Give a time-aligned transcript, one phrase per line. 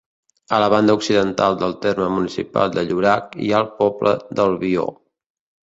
[0.57, 4.91] A la banda occidental del terme municipal de Llorac hi ha el poble d'Albió.